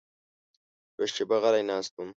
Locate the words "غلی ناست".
1.43-1.93